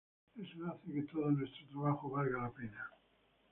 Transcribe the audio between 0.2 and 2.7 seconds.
Eso hace que todo nuestro trabajo valga la